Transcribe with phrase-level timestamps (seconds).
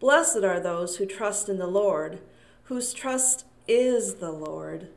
[0.00, 2.20] Blessed are those who trust in the Lord,
[2.64, 4.88] whose trust is the Lord.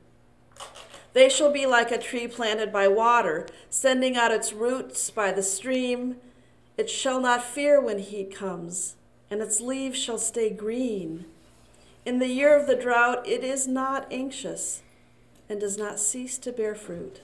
[1.14, 5.44] They shall be like a tree planted by water, sending out its roots by the
[5.44, 6.18] stream.
[6.78, 8.96] It shall not fear when heat comes,
[9.32, 11.26] and its leaves shall stay green.
[12.08, 14.82] In the year of the drought, it is not anxious
[15.50, 17.20] and does not cease to bear fruit.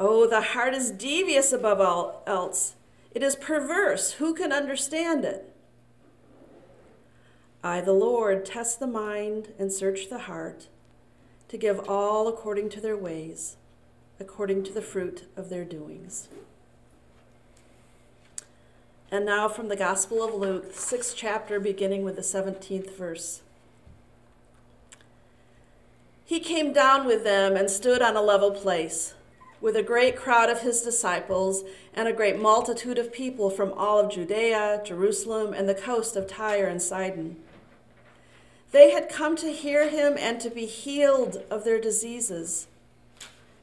[0.00, 2.76] Oh, the heart is devious above all else.
[3.14, 4.12] It is perverse.
[4.12, 5.54] Who can understand it?
[7.62, 10.68] I, the Lord, test the mind and search the heart
[11.48, 13.58] to give all according to their ways,
[14.18, 16.28] according to the fruit of their doings.
[19.14, 23.42] And now from the Gospel of Luke, sixth chapter, beginning with the 17th verse.
[26.24, 29.14] He came down with them and stood on a level place,
[29.60, 31.62] with a great crowd of his disciples
[31.94, 36.26] and a great multitude of people from all of Judea, Jerusalem, and the coast of
[36.26, 37.36] Tyre and Sidon.
[38.72, 42.66] They had come to hear him and to be healed of their diseases.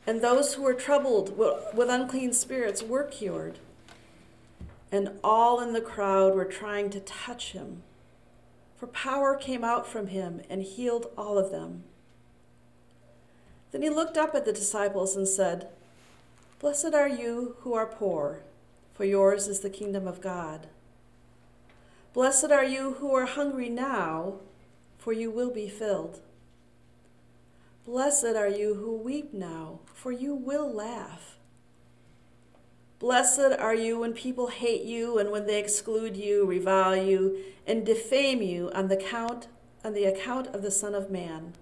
[0.07, 3.59] And those who were troubled with unclean spirits were cured
[4.91, 7.83] and all in the crowd were trying to touch him.
[8.75, 11.83] For power came out from him and healed all of them.
[13.71, 15.69] Then he looked up at the disciples and said,
[16.59, 18.41] Blessed are you who are poor,
[18.93, 20.67] for yours is the kingdom of God.
[22.13, 24.35] Blessed are you who are hungry now,
[24.97, 26.19] for you will be filled.
[27.85, 31.37] Blessed are you who weep now, for you will laugh.
[33.01, 37.83] Blessed are you when people hate you and when they exclude you, revile you, and
[37.83, 39.47] defame you on the count
[39.83, 41.53] on the account of the Son of Man.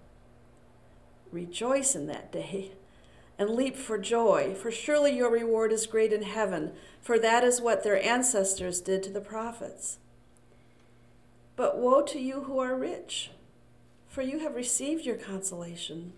[1.32, 2.72] Rejoice in that day
[3.38, 7.62] and leap for joy, for surely your reward is great in heaven, for that is
[7.62, 9.98] what their ancestors did to the prophets.
[11.56, 13.32] But woe to you who are rich,
[14.10, 16.12] for you have received your consolation.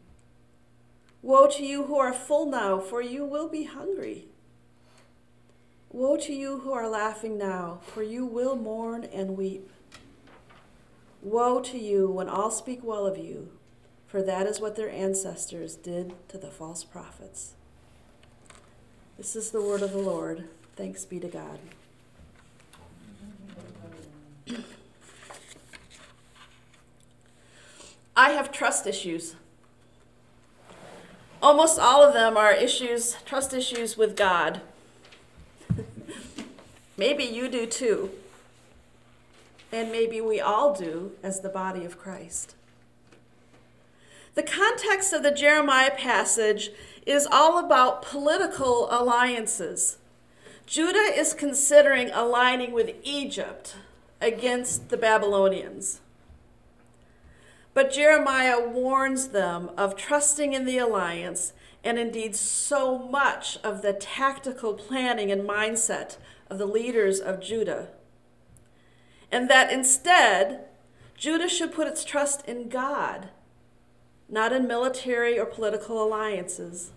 [1.22, 4.26] Woe to you who are full now, for you will be hungry.
[5.94, 9.69] Woe to you who are laughing now, for you will mourn and weep.
[11.22, 13.52] Woe to you when all speak well of you,
[14.07, 17.56] for that is what their ancestors did to the false prophets.
[19.18, 20.46] This is the word of the Lord.
[20.78, 21.59] Thanks be to God.
[28.16, 29.35] I have trust issues.
[31.41, 34.62] Almost all of them are issues, trust issues with God.
[37.02, 38.12] Maybe you do too.
[39.72, 42.54] And maybe we all do as the body of Christ.
[44.36, 46.70] The context of the Jeremiah passage
[47.08, 49.98] is all about political alliances.
[50.68, 53.78] Judah is considering aligning with Egypt
[54.22, 56.02] against the Babylonians.
[57.74, 63.94] But Jeremiah warns them of trusting in the alliance and indeed so much of the
[63.94, 66.18] tactical planning and mindset
[66.52, 67.88] of the leaders of Judah.
[69.32, 70.66] And that instead,
[71.16, 73.30] Judah should put its trust in God,
[74.28, 76.92] not in military or political alliances.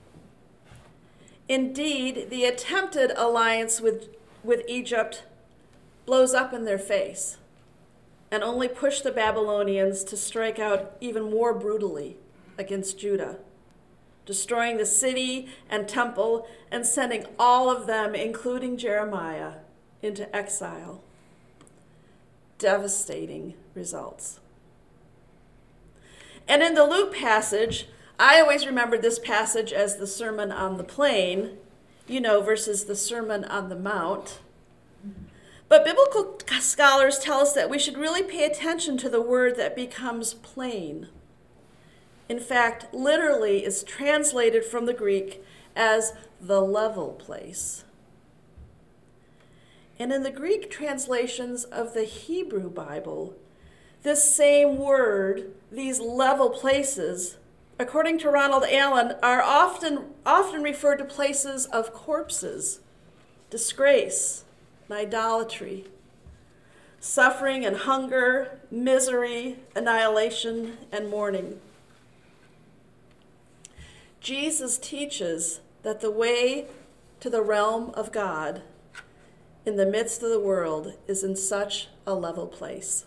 [1.49, 4.09] Indeed, the attempted alliance with,
[4.43, 5.23] with Egypt
[6.05, 7.37] blows up in their face
[8.33, 12.17] and only push the Babylonians to strike out even more brutally
[12.59, 13.37] against Judah.
[14.27, 19.55] Destroying the city and temple and sending all of them, including Jeremiah,
[20.03, 21.03] into exile.
[22.59, 24.41] Devastating results.
[26.47, 27.89] And in the Luke passage,
[28.19, 31.57] I always remembered this passage as the Sermon on the Plain,
[32.07, 34.41] you know, versus the Sermon on the Mount.
[35.69, 39.75] But biblical scholars tell us that we should really pay attention to the word that
[39.75, 41.09] becomes plain.
[42.29, 45.45] In fact, literally is translated from the Greek
[45.77, 47.85] as the level place.
[49.99, 53.35] And in the Greek translations of the Hebrew Bible,
[54.03, 57.37] this same word, these level places,
[57.79, 62.81] according to Ronald Allen, are often, often referred to places of corpses,
[63.51, 64.45] disgrace,
[64.89, 65.87] and idolatry,
[67.01, 71.61] suffering and hunger, misery, annihilation, and mourning.
[74.25, 76.65] Jesus teaches that the way
[77.21, 78.63] to the realm of God
[79.67, 83.05] in the midst of the world is in such a level place.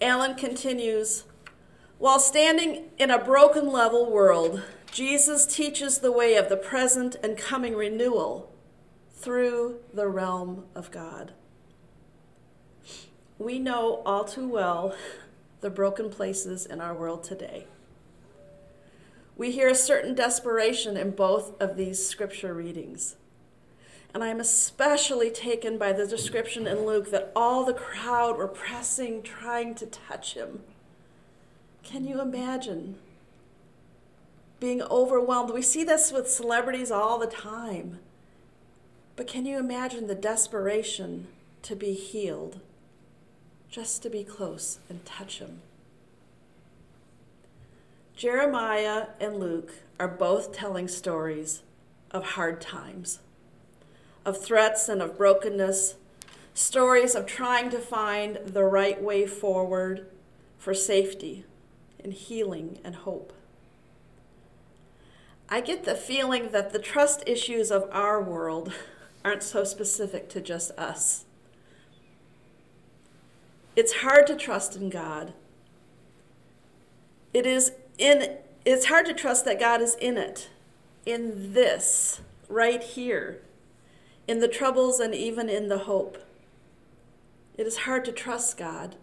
[0.00, 1.24] Allen continues
[1.98, 7.36] While standing in a broken level world, Jesus teaches the way of the present and
[7.36, 8.50] coming renewal
[9.12, 11.34] through the realm of God.
[13.38, 14.96] We know all too well
[15.60, 17.66] the broken places in our world today.
[19.38, 23.14] We hear a certain desperation in both of these scripture readings.
[24.12, 28.48] And I am especially taken by the description in Luke that all the crowd were
[28.48, 30.62] pressing, trying to touch him.
[31.84, 32.96] Can you imagine
[34.58, 35.54] being overwhelmed?
[35.54, 38.00] We see this with celebrities all the time.
[39.14, 41.28] But can you imagine the desperation
[41.62, 42.60] to be healed,
[43.70, 45.60] just to be close and touch him?
[48.18, 51.62] Jeremiah and Luke are both telling stories
[52.10, 53.20] of hard times,
[54.24, 55.94] of threats and of brokenness,
[56.52, 60.08] stories of trying to find the right way forward
[60.58, 61.44] for safety
[62.02, 63.32] and healing and hope.
[65.48, 68.72] I get the feeling that the trust issues of our world
[69.24, 71.24] aren't so specific to just us.
[73.76, 75.34] It's hard to trust in God.
[77.32, 80.48] It is in it's hard to trust that God is in it,
[81.06, 83.40] in this, right here,
[84.26, 86.18] in the troubles and even in the hope.
[87.56, 88.96] It is hard to trust God.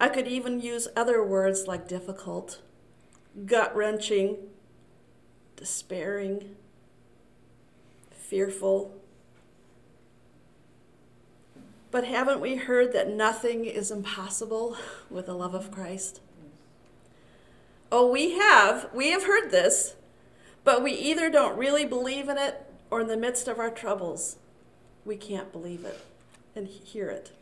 [0.00, 2.60] I could even use other words like difficult,
[3.46, 4.36] gut wrenching,
[5.56, 6.56] despairing,
[8.10, 8.94] fearful.
[11.90, 14.76] But haven't we heard that nothing is impossible
[15.08, 16.20] with the love of Christ?
[17.90, 18.88] Oh, we have.
[18.92, 19.94] We have heard this,
[20.64, 24.36] but we either don't really believe in it or in the midst of our troubles,
[25.04, 26.00] we can't believe it
[26.54, 27.32] and hear it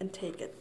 [0.00, 0.54] and take it.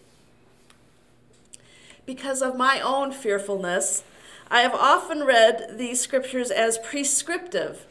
[2.06, 4.04] Because of my own fearfulness,
[4.50, 7.86] I have often read these scriptures as prescriptive,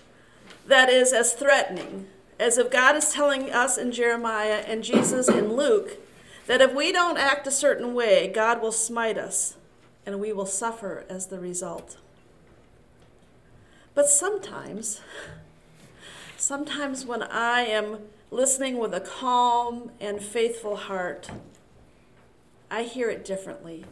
[0.67, 2.07] that is, as threatening,
[2.39, 5.99] as if God is telling us in Jeremiah and Jesus in Luke
[6.47, 9.57] that if we don't act a certain way, God will smite us
[10.05, 11.97] and we will suffer as the result.
[13.95, 15.01] But sometimes,
[16.37, 17.99] sometimes when I am
[18.31, 21.31] listening with a calm and faithful heart,
[22.71, 23.85] I hear it differently.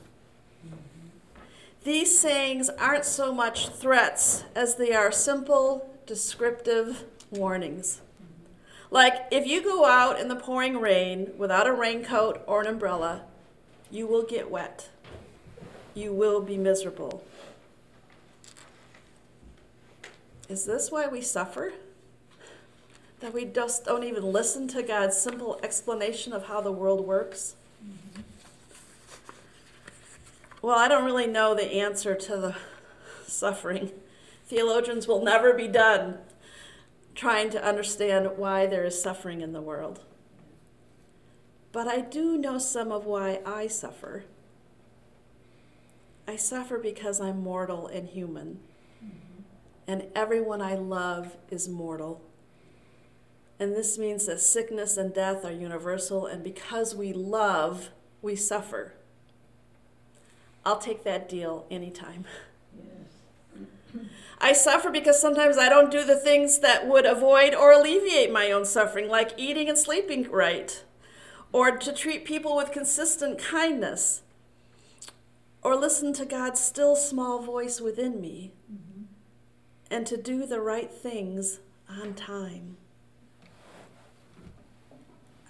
[1.84, 8.00] These sayings aren't so much threats as they are simple, descriptive warnings.
[8.90, 13.22] Like, if you go out in the pouring rain without a raincoat or an umbrella,
[13.90, 14.88] you will get wet
[15.94, 17.24] you will be miserable.
[20.48, 21.72] Is this why we suffer?
[23.20, 27.54] That we just don't even listen to God's simple explanation of how the world works?
[27.84, 28.22] Mm-hmm.
[30.62, 32.56] Well, I don't really know the answer to the
[33.26, 33.92] suffering.
[34.46, 36.18] Theologians will never be done
[37.14, 40.00] trying to understand why there is suffering in the world.
[41.70, 44.24] But I do know some of why I suffer.
[46.30, 48.60] I suffer because I'm mortal and human.
[49.04, 49.42] Mm-hmm.
[49.88, 52.22] And everyone I love is mortal.
[53.58, 57.90] And this means that sickness and death are universal, and because we love,
[58.22, 58.94] we suffer.
[60.64, 62.24] I'll take that deal anytime.
[62.78, 64.04] Yes.
[64.40, 68.52] I suffer because sometimes I don't do the things that would avoid or alleviate my
[68.52, 70.84] own suffering, like eating and sleeping right,
[71.50, 74.22] or to treat people with consistent kindness
[75.62, 79.04] or listen to God's still small voice within me mm-hmm.
[79.90, 82.76] and to do the right things on time.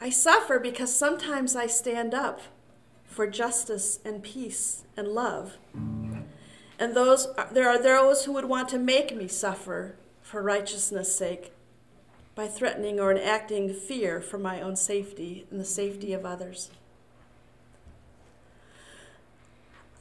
[0.00, 2.40] I suffer because sometimes I stand up
[3.04, 5.58] for justice and peace and love.
[6.78, 11.52] And those there are those who would want to make me suffer for righteousness' sake
[12.34, 16.70] by threatening or enacting fear for my own safety and the safety of others.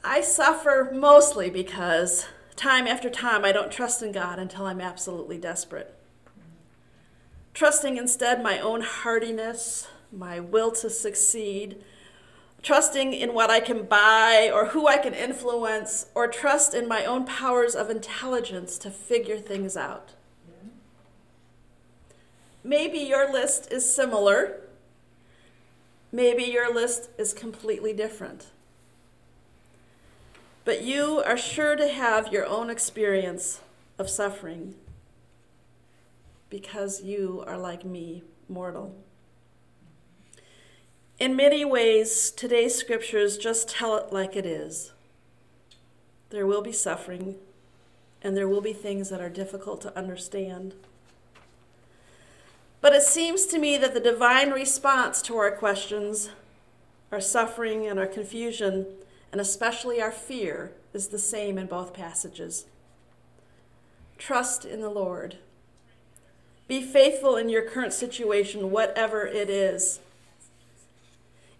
[0.02, 2.26] I suffer mostly because
[2.56, 5.94] time after time I don't trust in God until I'm absolutely desperate.
[7.52, 11.82] Trusting instead my own hardiness, my will to succeed,
[12.62, 17.04] trusting in what I can buy or who I can influence, or trust in my
[17.04, 20.12] own powers of intelligence to figure things out.
[22.62, 24.60] Maybe your list is similar.
[26.12, 28.46] Maybe your list is completely different.
[30.64, 33.60] But you are sure to have your own experience
[33.98, 34.74] of suffering
[36.50, 38.94] because you are like me, mortal.
[41.18, 44.92] In many ways, today's scriptures just tell it like it is.
[46.30, 47.36] There will be suffering,
[48.22, 50.74] and there will be things that are difficult to understand.
[52.80, 56.30] But it seems to me that the divine response to our questions,
[57.12, 58.86] our suffering, and our confusion,
[59.32, 62.66] and especially our fear, is the same in both passages.
[64.18, 65.38] Trust in the Lord.
[66.68, 70.00] Be faithful in your current situation, whatever it is.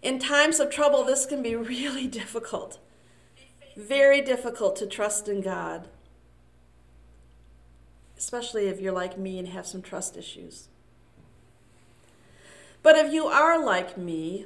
[0.01, 2.79] In times of trouble, this can be really difficult.
[3.75, 5.87] Very difficult to trust in God,
[8.17, 10.67] especially if you're like me and have some trust issues.
[12.83, 14.45] But if you are like me,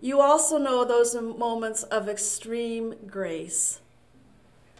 [0.00, 3.80] you also know those moments of extreme grace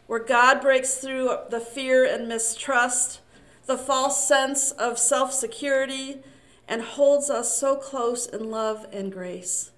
[0.06, 3.20] where God breaks through the fear and mistrust,
[3.66, 6.22] the false sense of self security,
[6.68, 9.70] and holds us so close in love and grace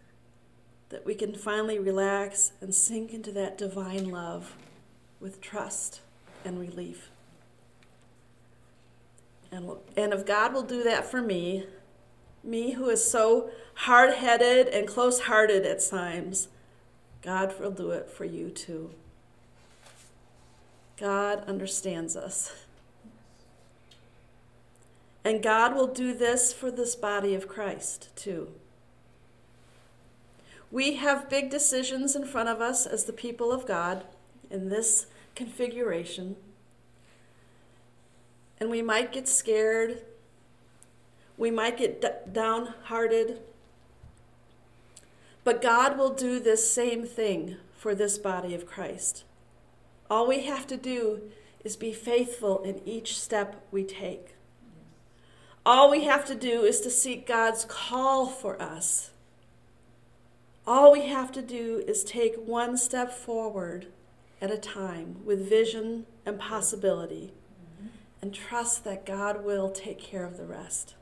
[0.88, 4.56] that we can finally relax and sink into that divine love
[5.20, 6.00] with trust
[6.44, 7.10] and relief.
[9.50, 11.66] And, and if God will do that for me,
[12.44, 16.48] me who is so hard headed and close hearted at times,
[17.22, 18.90] God will do it for you too.
[20.98, 22.64] God understands us.
[25.24, 28.52] And God will do this for this body of Christ too.
[30.70, 34.04] We have big decisions in front of us as the people of God
[34.50, 36.36] in this configuration.
[38.58, 40.02] And we might get scared
[41.36, 43.40] we might get d- downhearted.
[45.46, 49.22] But God will do this same thing for this body of Christ.
[50.10, 51.20] All we have to do
[51.62, 54.34] is be faithful in each step we take.
[55.64, 59.12] All we have to do is to seek God's call for us.
[60.66, 63.86] All we have to do is take one step forward
[64.40, 67.32] at a time with vision and possibility
[68.20, 70.96] and trust that God will take care of the rest.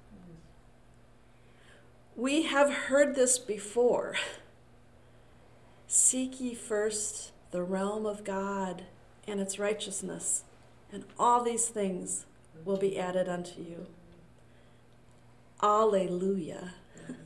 [2.17, 4.15] We have heard this before.
[5.89, 8.85] Seek ye first the realm of God
[9.27, 10.45] and its righteousness,
[10.93, 12.25] and all these things
[12.65, 13.87] will be added unto you.
[15.61, 16.75] Alleluia.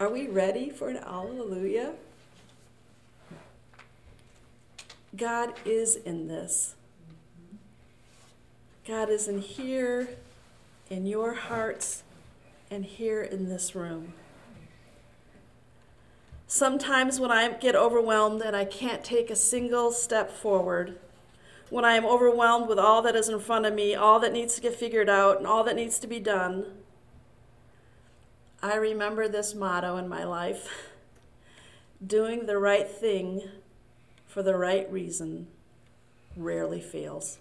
[0.00, 1.94] Are we ready for an alleluia?
[5.16, 6.74] God is in this.
[8.86, 10.08] God is in here,
[10.90, 12.02] in your hearts
[12.70, 14.12] and here in this room.
[16.46, 20.98] Sometimes when I get overwhelmed and I can't take a single step forward,
[21.70, 24.54] when I am overwhelmed with all that is in front of me, all that needs
[24.54, 26.64] to get figured out, and all that needs to be done,
[28.62, 30.88] I remember this motto in my life
[32.04, 33.42] doing the right thing
[34.26, 35.48] for the right reason
[36.36, 37.38] rarely fails.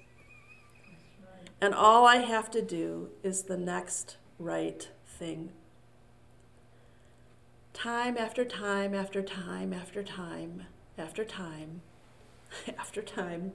[1.62, 5.50] And all I have to do is the next right thing.
[7.74, 10.64] Time after time after time after time
[10.98, 11.82] after time
[12.80, 13.52] after time.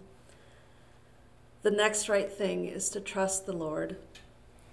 [1.63, 3.97] The next right thing is to trust the Lord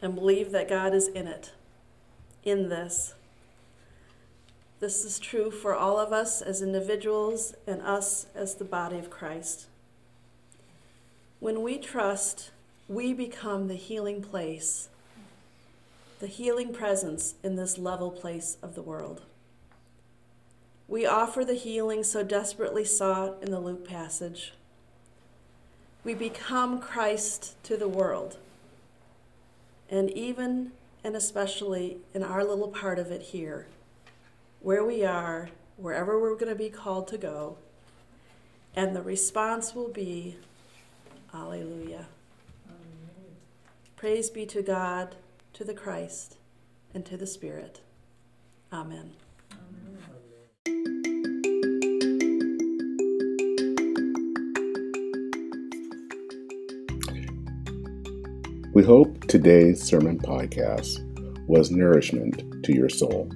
[0.01, 1.51] and believe that God is in it,
[2.43, 3.13] in this.
[4.79, 9.09] This is true for all of us as individuals and us as the body of
[9.09, 9.67] Christ.
[11.39, 12.51] When we trust,
[12.87, 14.89] we become the healing place
[16.19, 19.21] the healing presence in this level place of the world.
[20.87, 24.53] we offer the healing so desperately sought in the Luke passage.
[26.03, 28.37] We become Christ to the world.
[29.89, 30.71] And even
[31.03, 33.67] and especially in our little part of it here,
[34.61, 37.57] where we are, wherever we're going to be called to go,
[38.75, 40.37] and the response will be,
[41.33, 42.05] Alleluia.
[43.95, 45.15] Praise be to God,
[45.53, 46.37] to the Christ,
[46.93, 47.81] and to the Spirit.
[48.71, 49.11] Amen.
[58.73, 61.05] We hope today's sermon podcast
[61.47, 63.29] was nourishment to your soul.